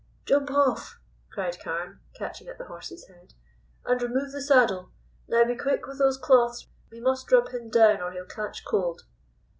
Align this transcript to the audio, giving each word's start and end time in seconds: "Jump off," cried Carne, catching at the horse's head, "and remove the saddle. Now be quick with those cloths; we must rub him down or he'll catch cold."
"Jump 0.25 0.49
off," 0.49 0.99
cried 1.29 1.59
Carne, 1.59 1.99
catching 2.15 2.47
at 2.47 2.57
the 2.57 2.65
horse's 2.65 3.05
head, 3.07 3.35
"and 3.85 4.01
remove 4.01 4.31
the 4.31 4.41
saddle. 4.41 4.89
Now 5.27 5.43
be 5.45 5.55
quick 5.55 5.85
with 5.85 5.99
those 5.99 6.17
cloths; 6.17 6.65
we 6.89 6.99
must 6.99 7.31
rub 7.31 7.49
him 7.49 7.69
down 7.69 8.01
or 8.01 8.11
he'll 8.11 8.25
catch 8.25 8.65
cold." 8.65 9.03